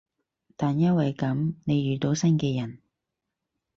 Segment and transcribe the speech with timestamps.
[0.57, 2.79] 但因為噉，你遇到新嘅人